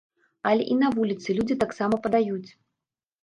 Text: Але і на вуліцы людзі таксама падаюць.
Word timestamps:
Але 0.51 0.63
і 0.75 0.77
на 0.83 0.89
вуліцы 0.95 1.35
людзі 1.39 1.59
таксама 1.63 1.95
падаюць. 2.05 2.49